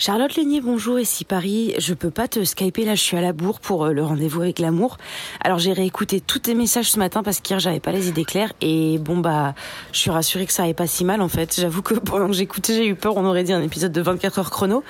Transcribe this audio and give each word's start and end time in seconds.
Charlotte 0.00 0.34
Lénier, 0.34 0.62
bonjour, 0.62 0.98
ici 0.98 1.26
Paris. 1.26 1.74
Je 1.76 1.92
peux 1.92 2.08
pas 2.08 2.26
te 2.26 2.42
skyper 2.42 2.86
là, 2.86 2.94
je 2.94 3.02
suis 3.02 3.18
à 3.18 3.20
la 3.20 3.34
bourre 3.34 3.60
pour 3.60 3.84
euh, 3.84 3.92
le 3.92 4.02
rendez-vous 4.02 4.40
avec 4.40 4.58
l'amour. 4.58 4.96
Alors 5.44 5.58
j'ai 5.58 5.74
réécouté 5.74 6.22
tous 6.22 6.38
tes 6.38 6.54
messages 6.54 6.90
ce 6.90 6.98
matin 6.98 7.22
parce 7.22 7.40
qu'hier 7.40 7.60
j'avais 7.60 7.80
pas 7.80 7.92
les 7.92 8.08
idées 8.08 8.24
claires 8.24 8.54
et 8.62 8.96
bon 8.96 9.18
bah 9.18 9.54
je 9.92 9.98
suis 9.98 10.10
rassurée 10.10 10.46
que 10.46 10.54
ça 10.54 10.62
allait 10.62 10.72
pas 10.72 10.86
si 10.86 11.04
mal 11.04 11.20
en 11.20 11.28
fait. 11.28 11.54
J'avoue 11.60 11.82
que 11.82 11.92
pendant 11.98 12.28
que 12.28 12.32
j'écoutais 12.32 12.76
j'ai 12.76 12.86
eu 12.86 12.94
peur, 12.94 13.18
on 13.18 13.26
aurait 13.26 13.44
dit 13.44 13.52
un 13.52 13.60
épisode 13.60 13.92
de 13.92 14.00
24 14.00 14.38
heures 14.38 14.50
chrono 14.50 14.82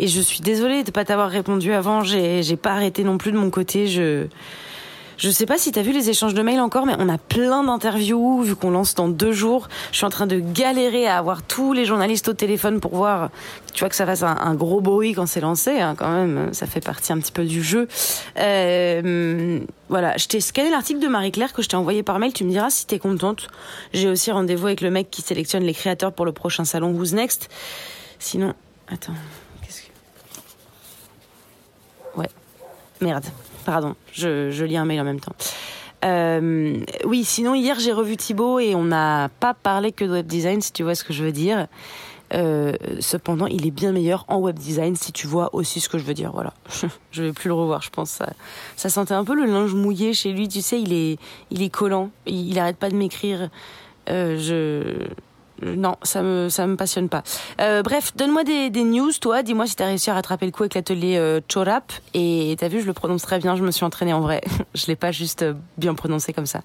et 0.00 0.08
je 0.08 0.20
suis 0.20 0.40
désolée 0.40 0.82
de 0.82 0.90
pas 0.90 1.04
t'avoir 1.04 1.30
répondu 1.30 1.72
avant. 1.72 2.02
J'ai 2.02 2.56
pas 2.56 2.72
arrêté 2.72 3.04
non 3.04 3.16
plus 3.16 3.30
de 3.30 3.38
mon 3.38 3.50
côté. 3.50 3.86
Je 3.86 4.26
je 5.18 5.30
sais 5.30 5.46
pas 5.46 5.58
si 5.58 5.72
t'as 5.72 5.82
vu 5.82 5.92
les 5.92 6.10
échanges 6.10 6.34
de 6.34 6.42
mails 6.42 6.60
encore, 6.60 6.86
mais 6.86 6.94
on 6.98 7.08
a 7.08 7.18
plein 7.18 7.64
d'interviews 7.64 8.42
vu 8.42 8.54
qu'on 8.54 8.70
lance 8.70 8.94
dans 8.94 9.08
deux 9.08 9.32
jours. 9.32 9.68
Je 9.90 9.96
suis 9.96 10.06
en 10.06 10.10
train 10.10 10.28
de 10.28 10.38
galérer 10.38 11.08
à 11.08 11.18
avoir 11.18 11.42
tous 11.42 11.72
les 11.72 11.84
journalistes 11.84 12.28
au 12.28 12.34
téléphone 12.34 12.78
pour 12.78 12.94
voir, 12.94 13.30
tu 13.74 13.80
vois, 13.80 13.88
que 13.88 13.96
ça 13.96 14.06
fasse 14.06 14.22
un, 14.22 14.54
gros 14.54 14.80
bruit 14.80 15.14
quand 15.14 15.26
c'est 15.26 15.40
lancé. 15.40 15.80
Hein, 15.80 15.96
quand 15.98 16.10
même, 16.10 16.54
ça 16.54 16.66
fait 16.66 16.80
partie 16.80 17.12
un 17.12 17.18
petit 17.18 17.32
peu 17.32 17.44
du 17.44 17.64
jeu. 17.64 17.88
Euh, 18.38 19.58
voilà, 19.88 20.16
je 20.16 20.28
t'ai 20.28 20.40
scanné 20.40 20.70
l'article 20.70 21.00
de 21.00 21.08
Marie-Claire 21.08 21.52
que 21.52 21.62
je 21.62 21.68
t'ai 21.68 21.76
envoyé 21.76 22.04
par 22.04 22.20
mail? 22.20 22.32
Tu 22.32 22.44
me 22.44 22.50
diras 22.50 22.70
si 22.70 22.86
t'es 22.86 23.00
contente. 23.00 23.48
J'ai 23.92 24.08
aussi 24.08 24.30
rendez-vous 24.30 24.66
avec 24.66 24.82
le 24.82 24.90
mec 24.90 25.10
qui 25.10 25.22
sélectionne 25.22 25.64
les 25.64 25.74
créateurs 25.74 26.12
pour 26.12 26.26
le 26.26 26.32
prochain 26.32 26.64
salon 26.64 26.92
Who's 26.92 27.12
Next. 27.12 27.48
Sinon, 28.20 28.54
attends, 28.88 29.14
merde. 33.00 33.24
Pardon, 33.64 33.94
je, 34.12 34.50
je 34.50 34.64
lis 34.64 34.76
un 34.76 34.84
mail 34.84 35.00
en 35.00 35.04
même 35.04 35.20
temps. 35.20 35.34
Euh, 36.04 36.80
oui, 37.04 37.24
sinon 37.24 37.54
hier 37.54 37.78
j'ai 37.80 37.92
revu 37.92 38.16
Thibaut 38.16 38.60
et 38.60 38.74
on 38.74 38.84
n'a 38.84 39.30
pas 39.40 39.54
parlé 39.54 39.92
que 39.92 40.04
de 40.04 40.10
web 40.10 40.26
design, 40.26 40.60
si 40.60 40.72
tu 40.72 40.82
vois 40.82 40.94
ce 40.94 41.04
que 41.04 41.12
je 41.12 41.24
veux 41.24 41.32
dire. 41.32 41.66
Euh, 42.34 42.74
cependant, 43.00 43.46
il 43.46 43.66
est 43.66 43.70
bien 43.70 43.92
meilleur 43.92 44.26
en 44.28 44.38
web 44.38 44.58
design, 44.58 44.96
si 44.96 45.12
tu 45.12 45.26
vois 45.26 45.54
aussi 45.54 45.80
ce 45.80 45.88
que 45.88 45.98
je 45.98 46.04
veux 46.04 46.14
dire. 46.14 46.30
Voilà, 46.32 46.52
je 47.10 47.22
vais 47.22 47.32
plus 47.32 47.48
le 47.48 47.54
revoir, 47.54 47.82
je 47.82 47.90
pense. 47.90 48.10
Ça, 48.10 48.28
ça 48.76 48.88
sentait 48.90 49.14
un 49.14 49.24
peu 49.24 49.34
le 49.34 49.46
linge 49.46 49.74
mouillé 49.74 50.12
chez 50.12 50.32
lui. 50.32 50.48
Tu 50.48 50.60
sais, 50.60 50.80
il 50.80 50.92
est, 50.92 51.18
il 51.50 51.62
est 51.62 51.70
collant. 51.70 52.10
Il, 52.26 52.58
arrête 52.58 52.76
pas 52.76 52.90
de 52.90 52.96
m'écrire. 52.96 53.48
Euh, 54.08 54.38
je 54.38 55.08
non, 55.62 55.96
ça 56.02 56.22
me 56.22 56.48
ça 56.48 56.66
me 56.66 56.76
passionne 56.76 57.08
pas. 57.08 57.22
Euh, 57.60 57.82
bref, 57.82 58.12
donne-moi 58.16 58.44
des, 58.44 58.70
des 58.70 58.84
news, 58.84 59.12
toi. 59.20 59.42
Dis-moi 59.42 59.66
si 59.66 59.76
t'as 59.76 59.86
réussi 59.86 60.10
à 60.10 60.14
rattraper 60.14 60.46
le 60.46 60.52
coup 60.52 60.62
avec 60.62 60.74
l'atelier 60.74 61.16
euh, 61.16 61.40
Chorap. 61.52 61.92
Et 62.14 62.56
t'as 62.58 62.68
vu, 62.68 62.80
je 62.80 62.86
le 62.86 62.92
prononce 62.92 63.22
très 63.22 63.38
bien. 63.38 63.56
Je 63.56 63.62
me 63.62 63.70
suis 63.70 63.84
entraînée 63.84 64.12
en 64.12 64.20
vrai. 64.20 64.40
je 64.74 64.86
l'ai 64.86 64.96
pas 64.96 65.12
juste 65.12 65.42
euh, 65.42 65.54
bien 65.76 65.94
prononcé 65.94 66.32
comme 66.32 66.46
ça. 66.46 66.60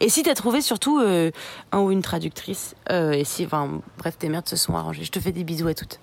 Et 0.00 0.08
si 0.08 0.22
t'as 0.22 0.34
trouvé 0.34 0.60
surtout 0.60 1.00
euh, 1.00 1.30
un 1.72 1.80
ou 1.80 1.90
une 1.90 2.02
traductrice, 2.02 2.74
euh, 2.90 3.12
et 3.12 3.24
si, 3.24 3.44
enfin, 3.44 3.80
bref, 3.98 4.16
tes 4.18 4.28
merdes 4.28 4.48
se 4.48 4.56
sont 4.56 4.74
arrangées. 4.74 5.04
Je 5.04 5.12
te 5.12 5.20
fais 5.20 5.32
des 5.32 5.44
bisous 5.44 5.68
à 5.68 5.74
toutes. 5.74 6.00